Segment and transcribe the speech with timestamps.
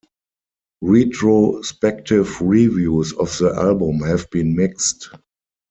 [0.81, 5.11] Retrospective reviews of the album have been mixed.